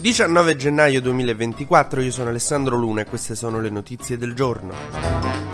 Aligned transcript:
19 0.00 0.56
gennaio 0.56 1.02
2024, 1.02 2.00
io 2.00 2.10
sono 2.10 2.30
Alessandro 2.30 2.74
Luna 2.74 3.02
e 3.02 3.04
queste 3.04 3.34
sono 3.34 3.60
le 3.60 3.68
notizie 3.68 4.16
del 4.16 4.32
giorno. 4.32 5.49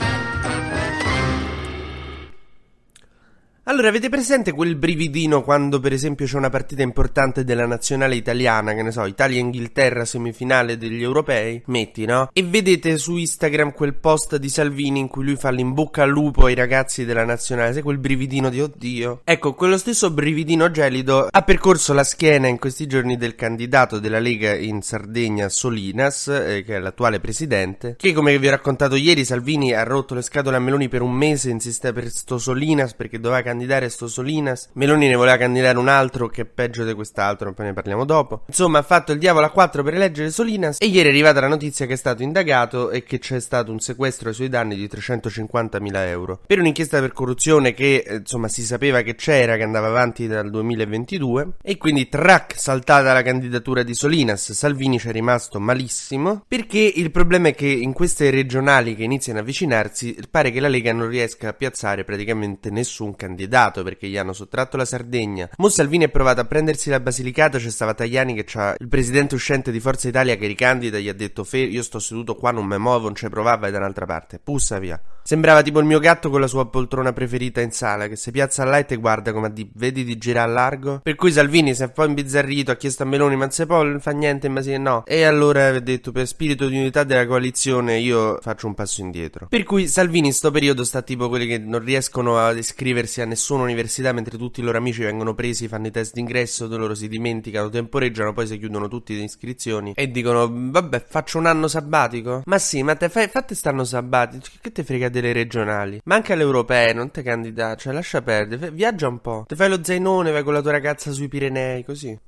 Allora, 3.69 3.89
avete 3.89 4.09
presente 4.09 4.53
quel 4.53 4.77
brividino 4.77 5.43
quando 5.43 5.81
per 5.81 5.93
esempio 5.93 6.25
c'è 6.25 6.37
una 6.37 6.51
partita 6.51 6.83
importante 6.83 7.43
della 7.43 7.67
nazionale 7.67 8.15
italiana, 8.15 8.75
che 8.75 8.83
ne 8.85 8.93
so, 8.93 9.05
Italia-Inghilterra 9.05 10.05
semifinale 10.05 10.77
degli 10.77 11.03
europei? 11.03 11.61
Metti, 11.67 12.05
no? 12.05 12.31
E 12.33 12.45
vedete 12.45 12.97
su 12.97 13.17
Instagram 13.17 13.73
quel 13.73 13.95
post 13.95 14.37
di 14.37 14.49
Salvini 14.49 15.01
in 15.01 15.09
cui 15.09 15.25
lui 15.25 15.35
fa 15.35 15.51
l'in 15.51 15.73
bocca 15.73 16.05
al 16.05 16.11
lupo 16.11 16.45
ai 16.45 16.55
ragazzi 16.55 17.05
della 17.05 17.25
nazionale, 17.25 17.73
sai 17.73 17.83
quel 17.83 17.99
brividino 17.99 18.51
di 18.51 18.61
oddio? 18.61 19.23
Ecco, 19.25 19.55
quello 19.55 19.79
stesso 19.79 20.13
brividino 20.13 20.71
gelido 20.71 21.27
ha 21.29 21.43
percorso 21.43 21.93
la 21.93 22.05
schiena 22.05 22.47
in 22.47 22.61
questi 22.61 22.87
giorni 22.87 23.17
del 23.17 23.35
candidato 23.35 23.99
della 23.99 24.21
Lega 24.21 24.55
in 24.55 24.81
Sardegna, 24.81 25.49
Solinas, 25.49 26.29
eh, 26.29 26.63
che 26.65 26.77
è 26.77 26.79
l'attuale 26.79 27.19
presidente, 27.19 27.97
che 27.99 28.13
come 28.13 28.39
vi 28.39 28.47
ho 28.47 28.51
raccontato 28.51 28.95
ieri 28.95 29.25
Salvini 29.25 29.73
ha 29.73 29.83
rotto 29.83 30.15
le 30.15 30.23
scatole 30.23 30.55
a 30.55 30.61
Meloni 30.61 30.89
per 30.89 31.03
un 31.03 31.13
mese, 31.13 31.51
insiste 31.51 31.93
per 31.93 32.09
sto 32.11 32.39
Solinas 32.39 32.95
perché 32.95 33.19
doveva 33.19 33.39
candidare 33.39 33.55
candidare 33.57 33.89
sto 33.89 34.07
Solinas. 34.07 34.69
Meloni 34.75 35.09
ne 35.09 35.15
voleva 35.15 35.39
candidare 35.39 35.79
un 35.79 35.89
altro 35.89 36.29
che 36.29 36.43
è 36.43 36.45
peggio 36.45 36.85
di 36.85 36.93
quest'altro, 36.93 37.55
poi 37.55 37.67
ne 37.67 37.73
parliamo 37.73 38.05
dopo. 38.05 38.43
Insomma, 38.47 38.81
ha 38.81 38.83
fatto 38.83 39.13
il 39.13 39.19
diavolo 39.19 39.47
a 39.47 39.51
4 39.51 39.83
per 39.83 39.95
eleggere 39.95 40.31
Solinas 40.31 40.77
e 40.79 40.87
ieri 40.87 41.09
è 41.09 41.13
arrivata 41.13 41.41
la 41.41 41.49
notizia 41.49 41.87
che 41.87 41.95
è 41.95 41.97
stato 41.97 42.23
indagato 42.23 42.91
e 42.91 43.03
che 43.03 43.19
c'è 43.19 43.41
stato 43.41 43.73
un 43.73 43.81
sequestro 43.81 44.29
ai 44.29 44.35
suoi 44.35 44.51
danni 44.51 44.77
di 44.77 44.87
350.000 44.87 45.97
euro. 46.09 46.41
Per 46.47 46.59
un'inchiesta 46.59 47.01
per 47.01 47.13
corruzione 47.13 47.73
che, 47.73 48.05
eh, 48.07 48.17
insomma, 48.17 48.49
si 48.49 48.63
sapeva 48.63 49.01
che 49.01 49.15
c'era, 49.15 49.57
che 49.57 49.63
andava 49.63 49.87
avanti 49.87 50.27
dal 50.27 50.51
2022 50.51 51.55
e 51.63 51.79
quindi 51.79 52.09
track 52.09 52.59
saltata 52.59 53.15
la 53.15 53.23
candidatura 53.23 53.83
di 53.83 53.95
Solinas. 53.95 54.53
Salvini 54.53 54.99
ci 54.99 55.09
è 55.09 55.13
rimasto 55.13 55.59
malissimo 55.59 56.45
perché 56.47 56.79
il 56.79 57.11
problema 57.11 57.49
è 57.49 57.55
che 57.55 57.69
in 57.69 57.95
queste 57.95 58.29
regionali 58.31 58.95
che 58.95 59.05
iniziano 59.05 59.39
a 59.39 59.43
avvicinarsi 59.43 60.19
pare 60.31 60.51
che 60.51 60.61
la 60.61 60.69
Lega 60.69 60.93
non 60.93 61.09
riesca 61.09 61.49
a 61.49 61.53
piazzare 61.55 62.05
praticamente 62.05 62.69
nessun 62.71 63.17
candidato 63.17 63.46
candidato 63.47 63.83
perché 63.83 64.09
gli 64.09 64.17
hanno 64.17 64.33
sottratto 64.33 64.77
la 64.77 64.85
Sardegna. 64.85 65.49
Mo 65.57 65.69
Salvini 65.69 66.05
ha 66.05 66.09
provato 66.09 66.41
a 66.41 66.45
prendersi 66.45 66.91
la 66.91 67.01
Basilicata, 67.01 67.59
c'è 67.59 67.71
stava 67.71 67.95
Tajani 67.95 68.35
che 68.35 68.45
c'ha 68.45 68.75
il 68.79 68.89
presidente 68.89 69.35
uscente 69.35 69.71
di 69.71 69.81
Forza 69.81 70.09
Italia 70.09 70.37
che 70.37 70.47
ricandida, 70.47 70.99
gli 70.99 71.09
ha 71.09 71.15
detto 71.15 71.45
Fe, 71.45 71.59
io 71.59 71.83
sto 71.83 71.99
seduto 71.99 72.35
qua, 72.35 72.51
non 72.51 72.67
me 72.67 72.79
muovo, 72.79 73.05
non 73.05 73.15
ci 73.15 73.29
provava, 73.29 73.71
da 73.71 73.79
un'altra 73.79 74.07
parte. 74.07 74.39
Pussa 74.43 74.79
via. 74.79 75.01
Sembrava 75.27 75.61
tipo 75.61 75.81
il 75.81 75.87
mio 75.87 75.99
gatto 75.99 76.31
con 76.31 76.41
la 76.41 76.47
sua 76.47 76.67
poltrona 76.67 77.13
preferita 77.13 77.61
in 77.61 77.73
sala, 77.73 78.07
che 78.07 78.15
si 78.15 78.31
piazza 78.31 78.63
là 78.63 78.79
e 78.79 78.85
te 78.85 78.95
guarda 78.95 79.33
come 79.33 79.49
a 79.49 79.51
di 79.51 79.69
vedi 79.75 80.05
di 80.05 80.17
girare 80.19 80.49
a 80.49 80.53
largo. 80.53 81.01
Per 81.03 81.17
cui 81.17 81.33
Salvini 81.33 81.75
si 81.75 81.83
è 81.83 81.87
un 81.87 81.93
po' 81.93 82.05
imbizzarrito, 82.05 82.71
ha 82.71 82.77
chiesto 82.77 83.03
a 83.03 83.07
Meloni, 83.07 83.35
ma 83.35 83.51
se 83.51 83.67
poi 83.67 83.89
non 83.89 83.99
fa 83.99 84.13
niente, 84.13 84.49
ma 84.49 84.63
sì, 84.63 84.79
no. 84.79 85.05
E 85.05 85.25
allora 85.25 85.67
ha 85.67 85.81
detto, 85.81 86.13
per 86.13 86.29
spirito 86.29 86.69
di 86.69 86.79
unità 86.79 87.03
della 87.03 87.27
coalizione, 87.27 87.99
io 87.99 88.39
faccio 88.41 88.69
un 88.69 88.75
passo 88.75 89.01
indietro. 89.01 89.49
Per 89.49 89.65
cui 89.65 89.89
Salvini 89.89 90.29
in 90.29 90.33
sto 90.33 90.53
periodo 90.53 90.85
sta 90.85 91.03
tipo 91.03 91.29
quelli 91.29 91.49
che 91.49 91.59
non 91.59 91.83
riescono 91.83 92.39
ad 92.39 92.57
iscriversi 92.57 93.21
a 93.21 93.25
nessuna 93.25 93.65
università, 93.65 94.13
mentre 94.13 94.39
tutti 94.39 94.61
i 94.61 94.63
loro 94.63 94.79
amici 94.79 95.03
vengono 95.03 95.35
presi, 95.35 95.67
fanno 95.67 95.89
i 95.89 95.91
test 95.91 96.15
d'ingresso, 96.15 96.69
loro 96.69 96.95
si 96.95 97.09
dimenticano, 97.09 97.69
temporeggiano, 97.69 98.33
poi 98.33 98.47
si 98.47 98.59
chiudono 98.61 98.87
tutte 98.87 99.13
le 99.15 99.23
iscrizioni 99.23 99.93
e 99.97 100.09
dicono, 100.09 100.49
vabbè, 100.49 101.05
faccio 101.09 101.39
un 101.39 101.47
anno 101.47 101.67
sabbatico. 101.67 102.43
Ma 102.45 102.59
sì, 102.59 102.85
ma 102.85 102.95
te 102.95 103.09
fai, 103.09 103.27
fate 103.27 103.57
st'anno 103.57 103.83
sabbatico, 103.83 104.47
che 104.61 104.71
te 104.71 104.85
frega 104.85 105.09
delle 105.21 105.33
regionali. 105.33 106.01
Ma 106.05 106.15
anche 106.15 106.33
alle 106.33 106.43
europee, 106.43 106.93
non 106.93 107.11
te 107.11 107.23
candida, 107.23 107.75
cioè 107.77 107.93
lascia 107.93 108.23
perdere, 108.23 108.71
viaggia 108.71 109.09
un 109.09 109.21
po'. 109.21 109.45
Te 109.47 109.57
fai 109.57 109.69
lo 109.69 109.83
zainone, 109.83 110.31
vai 110.31 110.43
con 110.43 110.53
la 110.53 110.61
tua 110.61 110.73
ragazza 110.73 111.11
sui 111.13 111.29
Pirenei, 111.29 111.85
così. 111.85 112.19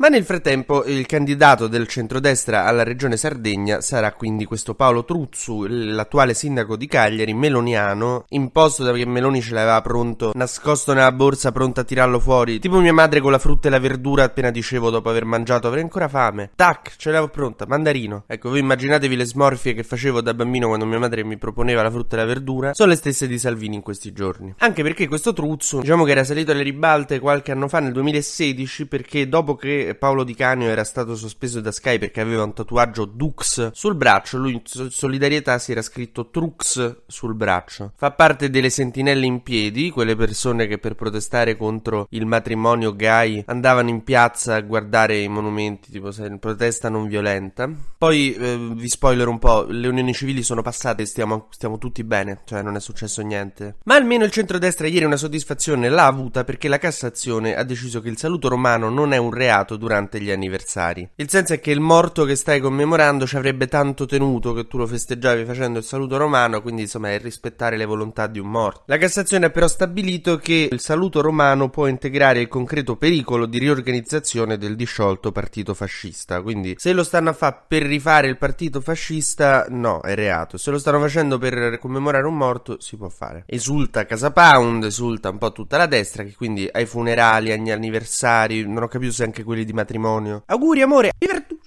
Ma 0.00 0.08
nel 0.08 0.24
frattempo 0.24 0.86
il 0.86 1.04
candidato 1.04 1.66
del 1.66 1.86
centrodestra 1.86 2.64
alla 2.64 2.84
regione 2.84 3.18
Sardegna 3.18 3.82
sarà 3.82 4.14
quindi 4.14 4.46
questo 4.46 4.74
Paolo 4.74 5.04
Truzzu, 5.04 5.66
l'attuale 5.68 6.32
sindaco 6.32 6.74
di 6.76 6.86
Cagliari, 6.86 7.34
meloniano, 7.34 8.24
imposto 8.30 8.82
da 8.82 8.94
che 8.94 9.04
Meloni 9.04 9.42
ce 9.42 9.52
l'aveva 9.52 9.82
pronto, 9.82 10.30
nascosto 10.34 10.94
nella 10.94 11.12
borsa, 11.12 11.52
pronto 11.52 11.80
a 11.80 11.84
tirarlo 11.84 12.18
fuori, 12.18 12.58
tipo 12.60 12.80
mia 12.80 12.94
madre 12.94 13.20
con 13.20 13.30
la 13.30 13.38
frutta 13.38 13.68
e 13.68 13.70
la 13.72 13.78
verdura 13.78 14.24
appena 14.24 14.50
dicevo 14.50 14.88
dopo 14.88 15.10
aver 15.10 15.26
mangiato 15.26 15.66
avrei 15.66 15.82
ancora 15.82 16.08
fame. 16.08 16.52
Tac, 16.56 16.94
ce 16.96 17.10
l'avevo 17.10 17.28
pronta, 17.28 17.66
mandarino. 17.68 18.24
Ecco, 18.26 18.48
voi 18.48 18.60
immaginatevi 18.60 19.14
le 19.14 19.26
smorfie 19.26 19.74
che 19.74 19.82
facevo 19.82 20.22
da 20.22 20.32
bambino 20.32 20.68
quando 20.68 20.86
mia 20.86 20.98
madre 20.98 21.24
mi 21.24 21.36
proponeva 21.36 21.82
la 21.82 21.90
frutta 21.90 22.16
e 22.16 22.20
la 22.20 22.24
verdura, 22.24 22.72
sono 22.72 22.88
le 22.88 22.96
stesse 22.96 23.28
di 23.28 23.38
Salvini 23.38 23.74
in 23.74 23.82
questi 23.82 24.14
giorni. 24.14 24.54
Anche 24.60 24.82
perché 24.82 25.06
questo 25.08 25.34
Truzzu, 25.34 25.80
diciamo 25.80 26.04
che 26.04 26.12
era 26.12 26.24
salito 26.24 26.52
alle 26.52 26.62
ribalte 26.62 27.18
qualche 27.18 27.52
anno 27.52 27.68
fa, 27.68 27.80
nel 27.80 27.92
2016, 27.92 28.86
perché 28.86 29.28
dopo 29.28 29.56
che 29.56 29.88
Paolo 29.94 30.24
Di 30.24 30.34
Canio 30.34 30.68
era 30.68 30.84
stato 30.84 31.14
sospeso 31.16 31.60
da 31.60 31.72
Sky 31.72 31.98
perché 31.98 32.20
aveva 32.20 32.44
un 32.44 32.54
tatuaggio 32.54 33.04
Dux 33.04 33.70
sul 33.72 33.94
braccio, 33.94 34.38
lui 34.38 34.52
in 34.52 34.90
solidarietà 34.90 35.58
si 35.58 35.72
era 35.72 35.82
scritto 35.82 36.30
Trux 36.30 37.02
sul 37.06 37.34
braccio. 37.34 37.92
Fa 37.96 38.10
parte 38.12 38.50
delle 38.50 38.70
sentinelle 38.70 39.26
in 39.26 39.42
piedi, 39.42 39.90
quelle 39.90 40.16
persone 40.16 40.66
che 40.66 40.78
per 40.78 40.94
protestare 40.94 41.56
contro 41.56 42.06
il 42.10 42.26
matrimonio 42.26 42.94
gay 42.94 43.42
andavano 43.46 43.88
in 43.88 44.02
piazza 44.02 44.54
a 44.54 44.60
guardare 44.60 45.18
i 45.18 45.28
monumenti, 45.28 45.90
tipo 45.90 46.10
protesta 46.38 46.88
non 46.88 47.06
violenta. 47.06 47.70
Poi 47.96 48.34
eh, 48.34 48.56
vi 48.72 48.88
spoiler 48.88 49.28
un 49.28 49.38
po', 49.38 49.64
le 49.68 49.88
unioni 49.88 50.12
civili 50.14 50.42
sono 50.42 50.62
passate 50.62 51.02
e 51.02 51.06
stiamo, 51.06 51.46
stiamo 51.50 51.78
tutti 51.78 52.04
bene, 52.04 52.40
cioè 52.44 52.62
non 52.62 52.76
è 52.76 52.80
successo 52.80 53.22
niente. 53.22 53.76
Ma 53.84 53.94
almeno 53.94 54.24
il 54.24 54.30
centrodestra 54.30 54.86
ieri 54.86 55.04
una 55.04 55.16
soddisfazione 55.16 55.88
l'ha 55.88 56.06
avuta 56.06 56.44
perché 56.44 56.68
la 56.68 56.78
Cassazione 56.78 57.54
ha 57.54 57.64
deciso 57.64 58.00
che 58.00 58.08
il 58.08 58.18
saluto 58.18 58.48
romano 58.48 58.88
non 58.88 59.12
è 59.12 59.16
un 59.16 59.32
reato 59.32 59.76
durante 59.80 60.20
gli 60.20 60.30
anniversari. 60.30 61.08
Il 61.16 61.30
senso 61.30 61.54
è 61.54 61.60
che 61.60 61.70
il 61.70 61.80
morto 61.80 62.24
che 62.24 62.36
stai 62.36 62.60
commemorando 62.60 63.26
ci 63.26 63.36
avrebbe 63.36 63.66
tanto 63.66 64.04
tenuto 64.04 64.52
che 64.52 64.66
tu 64.66 64.76
lo 64.76 64.86
festeggiavi 64.86 65.46
facendo 65.46 65.78
il 65.78 65.84
saluto 65.84 66.18
romano, 66.18 66.60
quindi 66.60 66.82
insomma 66.82 67.10
è 67.10 67.18
rispettare 67.18 67.78
le 67.78 67.86
volontà 67.86 68.26
di 68.26 68.38
un 68.38 68.50
morto. 68.50 68.82
La 68.86 68.98
Cassazione 68.98 69.46
ha 69.46 69.50
però 69.50 69.66
stabilito 69.66 70.36
che 70.36 70.68
il 70.70 70.80
saluto 70.80 71.22
romano 71.22 71.70
può 71.70 71.86
integrare 71.86 72.40
il 72.40 72.48
concreto 72.48 72.96
pericolo 72.96 73.46
di 73.46 73.58
riorganizzazione 73.58 74.58
del 74.58 74.76
disciolto 74.76 75.32
partito 75.32 75.72
fascista, 75.72 76.42
quindi 76.42 76.74
se 76.76 76.92
lo 76.92 77.02
stanno 77.02 77.30
a 77.30 77.32
fare 77.32 77.62
per 77.66 77.82
rifare 77.82 78.28
il 78.28 78.36
partito 78.36 78.82
fascista, 78.82 79.64
no, 79.70 80.00
è 80.02 80.14
reato. 80.14 80.58
Se 80.58 80.70
lo 80.70 80.78
stanno 80.78 81.00
facendo 81.00 81.38
per 81.38 81.78
commemorare 81.78 82.26
un 82.26 82.36
morto, 82.36 82.76
si 82.80 82.98
può 82.98 83.08
fare. 83.08 83.44
Esulta 83.46 84.04
Casa 84.04 84.30
Pound, 84.30 84.84
esulta 84.84 85.30
un 85.30 85.38
po' 85.38 85.52
tutta 85.52 85.78
la 85.78 85.86
destra, 85.86 86.22
che 86.22 86.34
quindi 86.34 86.68
ai 86.70 86.84
funerali, 86.84 87.50
agli 87.50 87.70
anniversari, 87.70 88.66
non 88.66 88.82
ho 88.82 88.88
capito 88.88 89.12
se 89.12 89.24
anche 89.24 89.42
quelli 89.42 89.64
di 89.64 89.69
matrimonio. 89.72 90.42
Auguri, 90.46 90.82
amore! 90.82 91.12
Vivertus! 91.20 91.58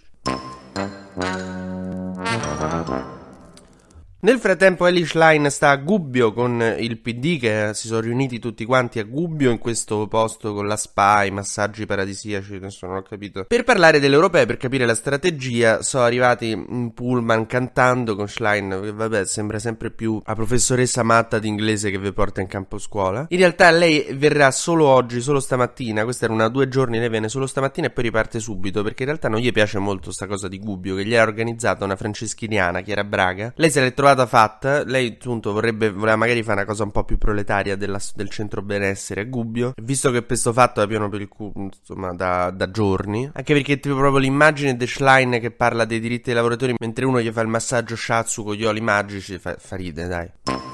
Nel 4.24 4.40
frattempo 4.40 4.88
Elish 4.88 5.16
Line 5.16 5.50
sta 5.50 5.72
a 5.72 5.76
Gubbio 5.76 6.32
con 6.32 6.78
il 6.80 6.98
PD 6.98 7.38
che 7.38 7.72
si 7.74 7.88
sono 7.88 8.00
riuniti 8.00 8.40
tutti 8.40 8.64
quanti 8.64 9.00
a 9.00 9.04
Gubbio 9.04 9.52
in 9.52 9.58
questo 9.58 10.08
posto 10.08 10.54
con 10.54 10.66
la 10.66 10.78
spa, 10.78 11.26
i 11.26 11.32
massaggi 11.32 11.86
paradisiaci, 11.86 12.56
adesso 12.56 12.88
non 12.88 12.96
ho 12.96 13.02
capito. 13.02 13.44
Per 13.44 13.66
parlare 13.66 14.00
delle 14.00 14.16
europee, 14.16 14.46
per 14.46 14.56
capire 14.56 14.86
la 14.86 14.96
strategia, 14.96 15.82
sono 15.82 16.06
arrivati 16.06 16.52
in 16.52 16.94
pullman 16.94 17.46
cantando 17.48 18.16
con 18.16 18.30
Schlein, 18.30 18.80
che 18.82 18.94
vabbè 18.94 19.26
sembra 19.26 19.60
sempre 19.60 19.92
più 19.92 20.22
la 20.26 20.36
professoressa 20.36 21.04
matta 21.04 21.38
d'inglese 21.38 21.92
che 21.92 22.00
vi 22.00 22.14
porta 22.14 22.40
in 22.40 22.48
campo 22.48 22.78
scuola. 22.78 23.26
In 23.28 23.38
realtà 23.38 23.70
lei 23.72 24.08
verrà 24.14 24.52
solo 24.52 24.86
oggi, 24.86 25.20
solo 25.20 25.42
stamattina, 25.42 26.06
questa 26.06 26.24
era 26.24 26.34
una 26.34 26.48
due 26.48 26.70
giorni, 26.70 26.98
lei 26.98 27.10
viene 27.10 27.28
solo 27.28 27.46
stamattina 27.46 27.88
e 27.88 27.90
poi 27.90 28.06
riparte 28.06 28.40
subito, 28.40 28.84
perché 28.84 29.04
in 29.04 29.10
realtà 29.10 29.28
non 29.28 29.42
gli 29.42 29.52
piace 29.52 29.80
molto 29.80 30.14
sta 30.14 30.28
cosa 30.28 30.48
di 30.48 30.60
Gubbio, 30.60 30.96
che 30.96 31.04
gli 31.04 31.14
era 31.14 31.24
organizzata 31.24 31.84
una 31.84 31.98
franceschiniana, 31.98 32.80
Chiara 32.80 33.04
Braga. 33.04 33.52
Lei 33.58 33.70
se 33.70 33.82
l'è 33.82 33.94
trovata 33.94 34.12
trovata 34.14 34.26
fatta, 34.26 34.84
lei 34.84 35.18
appunto 35.20 35.52
vorrebbe, 35.52 35.92
voleva 35.92 36.16
magari 36.16 36.44
fare 36.44 36.60
una 36.60 36.66
cosa 36.66 36.84
un 36.84 36.92
po' 36.92 37.04
più 37.04 37.18
proletaria 37.18 37.76
della, 37.76 38.00
del 38.16 38.30
centro 38.30 38.62
benessere 38.62 39.22
a 39.22 39.24
Gubbio, 39.26 39.74
visto 39.82 40.12
che 40.12 40.26
questo 40.26 40.54
fatto 40.54 40.82
è 40.82 40.88
pieno 40.88 41.10
per 41.10 41.22
il 41.22 41.28
culo, 41.28 41.52
insomma, 41.56 42.14
da, 42.14 42.52
da, 42.52 42.70
giorni, 42.72 43.30
anche 43.34 43.54
perché 43.54 43.80
tipo 43.80 43.96
proprio 43.96 44.20
l'immagine 44.20 44.76
di 44.78 44.88
Schlein 44.88 45.40
che 45.40 45.52
parla 45.52 45.86
dei 45.86 46.00
diritti 46.00 46.26
dei 46.26 46.36
lavoratori 46.36 46.76
mentre 46.78 47.06
uno 47.06 47.20
gli 47.22 47.32
fa 47.32 47.42
il 47.42 47.48
massaggio 47.48 47.96
shatsu 47.96 48.44
con 48.44 48.56
gli 48.56 48.66
oli 48.66 48.82
magici, 48.82 49.38
fa, 49.38 49.56
fa 49.60 49.76
ride, 49.76 50.08
dai. 50.08 50.73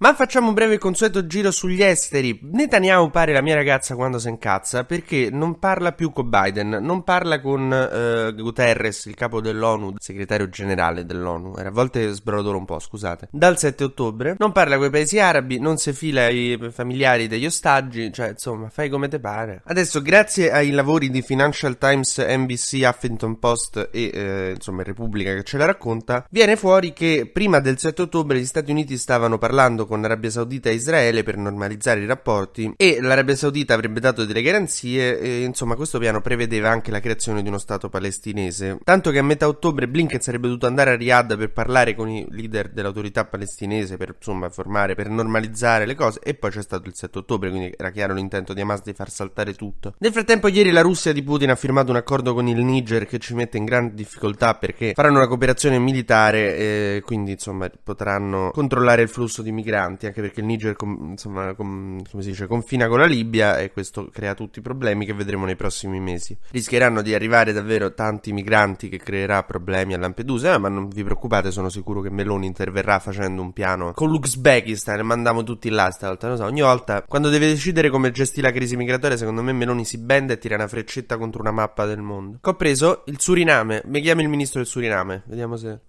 Ma 0.00 0.14
facciamo 0.14 0.46
un 0.46 0.54
breve 0.54 0.78
consueto 0.78 1.26
giro 1.26 1.50
sugli 1.50 1.82
esteri. 1.82 2.38
Netanyahu 2.40 3.10
pare 3.10 3.32
la 3.32 3.42
mia 3.42 3.56
ragazza 3.56 3.96
quando 3.96 4.20
si 4.20 4.28
incazza 4.28 4.84
perché 4.84 5.28
non 5.28 5.58
parla 5.58 5.90
più 5.90 6.12
con 6.12 6.30
Biden, 6.30 6.78
non 6.80 7.02
parla 7.02 7.40
con 7.40 7.62
uh, 7.62 8.32
Guterres, 8.32 9.06
il 9.06 9.16
capo 9.16 9.40
dell'ONU, 9.40 9.94
segretario 9.98 10.48
generale 10.50 11.04
dell'ONU. 11.04 11.56
Era 11.58 11.70
a 11.70 11.72
volte 11.72 12.12
sbrodolo 12.12 12.58
un 12.58 12.64
po', 12.64 12.78
scusate. 12.78 13.26
Dal 13.32 13.58
7 13.58 13.82
ottobre 13.82 14.36
non 14.38 14.52
parla 14.52 14.76
con 14.76 14.86
i 14.86 14.90
paesi 14.90 15.18
arabi, 15.18 15.58
non 15.58 15.78
si 15.78 15.92
fila 15.92 16.26
ai 16.26 16.56
familiari 16.70 17.26
degli 17.26 17.46
ostaggi, 17.46 18.12
cioè 18.12 18.28
insomma, 18.28 18.68
fai 18.68 18.88
come 18.88 19.08
te 19.08 19.18
pare. 19.18 19.62
Adesso, 19.64 20.00
grazie 20.00 20.52
ai 20.52 20.70
lavori 20.70 21.10
di 21.10 21.22
Financial 21.22 21.76
Times, 21.76 22.24
NBC, 22.24 22.82
Huffington 22.84 23.40
Post 23.40 23.88
e 23.90 24.10
eh, 24.14 24.52
insomma 24.54 24.84
Repubblica 24.84 25.34
che 25.34 25.42
ce 25.42 25.58
la 25.58 25.64
racconta, 25.64 26.24
viene 26.30 26.54
fuori 26.54 26.92
che 26.92 27.28
prima 27.32 27.58
del 27.58 27.80
7 27.80 28.02
ottobre 28.02 28.38
gli 28.38 28.46
Stati 28.46 28.70
Uniti 28.70 28.96
stavano 28.96 29.38
parlando 29.38 29.86
con 29.88 30.04
Arabia 30.04 30.30
Saudita 30.30 30.68
e 30.68 30.74
Israele 30.74 31.24
per 31.24 31.36
normalizzare 31.36 32.00
i 32.00 32.06
rapporti 32.06 32.74
e 32.76 32.98
l'Arabia 33.00 33.34
Saudita 33.34 33.74
avrebbe 33.74 33.98
dato 33.98 34.24
delle 34.24 34.42
garanzie 34.42 35.18
e 35.18 35.42
insomma 35.42 35.74
questo 35.74 35.98
piano 35.98 36.20
prevedeva 36.20 36.70
anche 36.70 36.92
la 36.92 37.00
creazione 37.00 37.42
di 37.42 37.48
uno 37.48 37.58
Stato 37.58 37.88
palestinese. 37.88 38.78
Tanto 38.84 39.10
che 39.10 39.18
a 39.18 39.22
metà 39.22 39.48
ottobre 39.48 39.88
Blinken 39.88 40.20
sarebbe 40.20 40.46
dovuto 40.46 40.66
andare 40.66 40.92
a 40.92 40.96
Riyadh 40.96 41.36
per 41.36 41.50
parlare 41.50 41.94
con 41.94 42.08
i 42.08 42.26
leader 42.30 42.68
dell'autorità 42.68 43.24
palestinese 43.24 43.96
per 43.96 44.14
insomma 44.16 44.50
formare, 44.50 44.94
per 44.94 45.08
normalizzare 45.08 45.86
le 45.86 45.94
cose 45.94 46.20
e 46.22 46.34
poi 46.34 46.50
c'è 46.50 46.62
stato 46.62 46.86
il 46.86 46.94
7 46.94 47.18
ottobre 47.18 47.48
quindi 47.48 47.72
era 47.76 47.90
chiaro 47.90 48.12
l'intento 48.12 48.52
di 48.52 48.60
Hamas 48.60 48.82
di 48.82 48.92
far 48.92 49.10
saltare 49.10 49.54
tutto. 49.54 49.94
Nel 49.98 50.12
frattempo 50.12 50.48
ieri 50.48 50.70
la 50.70 50.82
Russia 50.82 51.12
di 51.12 51.22
Putin 51.22 51.50
ha 51.50 51.56
firmato 51.56 51.90
un 51.90 51.96
accordo 51.96 52.34
con 52.34 52.46
il 52.46 52.62
Niger 52.62 53.06
che 53.06 53.18
ci 53.18 53.34
mette 53.34 53.56
in 53.56 53.64
grande 53.64 53.94
difficoltà 53.94 54.54
perché 54.54 54.92
faranno 54.94 55.16
una 55.16 55.26
cooperazione 55.26 55.78
militare 55.78 56.56
e 56.56 57.02
quindi 57.04 57.32
insomma 57.32 57.70
potranno 57.82 58.50
controllare 58.52 59.00
il 59.00 59.08
flusso 59.08 59.40
di 59.40 59.50
migranti 59.50 59.77
migranti, 59.78 60.06
anche 60.06 60.20
perché 60.20 60.40
il 60.40 60.46
Niger 60.46 60.74
com, 60.74 61.10
insomma, 61.10 61.54
com, 61.54 62.02
come 62.10 62.22
si 62.22 62.30
dice, 62.30 62.46
confina 62.46 62.88
con 62.88 62.98
la 62.98 63.06
Libia 63.06 63.58
e 63.58 63.70
questo 63.70 64.08
crea 64.12 64.34
tutti 64.34 64.58
i 64.58 64.62
problemi 64.62 65.04
che 65.04 65.14
vedremo 65.14 65.44
nei 65.44 65.56
prossimi 65.56 66.00
mesi. 66.00 66.36
Rischieranno 66.50 67.02
di 67.02 67.14
arrivare 67.14 67.52
davvero 67.52 67.94
tanti 67.94 68.32
migranti 68.32 68.88
che 68.88 68.98
creerà 68.98 69.42
problemi 69.44 69.94
a 69.94 69.98
Lampedusa, 69.98 70.54
eh, 70.54 70.58
ma 70.58 70.68
non 70.68 70.88
vi 70.88 71.04
preoccupate, 71.04 71.50
sono 71.50 71.68
sicuro 71.68 72.00
che 72.00 72.10
Meloni 72.10 72.46
interverrà 72.46 72.98
facendo 72.98 73.40
un 73.42 73.52
piano 73.52 73.92
con 73.92 74.10
l'Uzbekistan 74.10 74.98
e 74.98 75.02
mandiamo 75.02 75.44
tutti 75.44 75.68
là 75.68 75.90
stavolta, 75.90 76.28
non 76.28 76.36
so, 76.36 76.44
ogni 76.44 76.62
volta 76.62 77.02
quando 77.06 77.28
deve 77.28 77.46
decidere 77.48 77.90
come 77.90 78.10
gestire 78.10 78.48
la 78.48 78.52
crisi 78.52 78.76
migratoria, 78.76 79.16
secondo 79.16 79.42
me 79.42 79.52
Meloni 79.52 79.84
si 79.84 79.98
bende 79.98 80.34
e 80.34 80.38
tira 80.38 80.56
una 80.56 80.68
freccetta 80.68 81.16
contro 81.16 81.40
una 81.40 81.52
mappa 81.52 81.86
del 81.86 82.00
mondo. 82.00 82.38
Che 82.40 82.50
ho 82.50 82.54
preso 82.54 83.02
il 83.06 83.20
Suriname, 83.20 83.82
mi 83.86 84.00
chiama 84.00 84.22
il 84.22 84.28
ministro 84.28 84.60
del 84.60 84.68
Suriname, 84.68 85.22
vediamo 85.26 85.56
se 85.56 85.80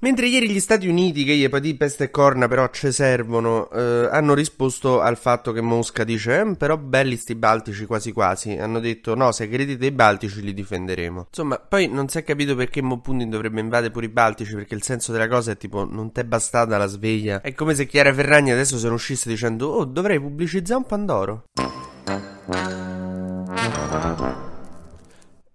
Mentre 0.00 0.26
ieri 0.26 0.50
gli 0.50 0.60
Stati 0.60 0.86
Uniti, 0.86 1.24
che 1.24 1.34
gli 1.34 1.42
epatiti, 1.42 1.76
peste 1.76 2.04
e 2.04 2.10
corna 2.10 2.48
però 2.48 2.68
ci 2.70 2.92
servono, 2.92 3.70
eh, 3.70 4.08
hanno 4.10 4.34
risposto 4.34 5.00
al 5.00 5.16
fatto 5.16 5.52
che 5.52 5.60
Mosca 5.60 6.04
dice 6.04 6.40
eh, 6.40 6.56
però 6.56 6.76
belli 6.76 7.16
sti 7.16 7.34
baltici 7.34 7.86
quasi 7.86 8.12
quasi, 8.12 8.52
hanno 8.52 8.78
detto 8.80 9.14
no 9.14 9.32
se 9.32 9.48
credete 9.48 9.86
i 9.86 9.92
baltici 9.92 10.42
li 10.42 10.52
difenderemo. 10.52 11.26
Insomma, 11.28 11.58
poi 11.58 11.88
non 11.88 12.08
si 12.08 12.18
è 12.18 12.24
capito 12.24 12.54
perché 12.54 12.82
Mo 12.82 13.00
Putin 13.00 13.30
dovrebbe 13.30 13.60
invadere 13.60 13.90
pure 13.90 14.06
i 14.06 14.10
baltici 14.10 14.54
perché 14.54 14.74
il 14.74 14.82
senso 14.82 15.12
della 15.12 15.28
cosa 15.28 15.52
è 15.52 15.56
tipo 15.56 15.84
non 15.84 16.12
t'è 16.12 16.24
bastata 16.24 16.76
la 16.76 16.86
sveglia. 16.86 17.40
È 17.40 17.54
come 17.54 17.74
se 17.74 17.86
Chiara 17.86 18.12
Ferragni 18.12 18.50
adesso 18.50 18.78
se 18.78 18.88
ne 18.88 18.94
uscisse 18.94 19.28
dicendo 19.28 19.68
oh 19.68 19.84
dovrei 19.84 20.20
pubblicizzare 20.20 20.78
un 20.78 20.86
Pandoro. 20.86 21.44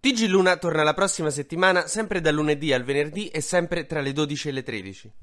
TG 0.02 0.26
Luna 0.30 0.58
torna 0.58 0.82
la 0.82 0.96
prossima 0.96 1.30
settimana, 1.30 1.86
sempre 1.86 2.22
dal 2.22 2.34
lunedì 2.34 2.74
al 2.74 2.84
venerdì 2.84 3.28
e 3.28 3.40
sempre 3.40 3.86
tra 3.86 4.02
le 4.02 4.14
12 4.14 4.48
e 4.48 4.52
le 4.52 4.64
13. 4.64 5.14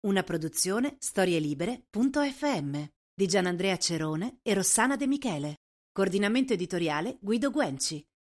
Una 0.00 0.22
produzione 0.24 0.96
storielibere.fm 0.98 2.84
di 3.14 3.26
Gianandrea 3.28 3.76
Cerone 3.76 4.38
e 4.42 4.52
Rossana 4.52 4.96
De 4.96 5.06
Michele. 5.06 5.58
Coordinamento 5.92 6.54
editoriale 6.54 7.18
Guido 7.20 7.52
Guenci. 7.52 8.04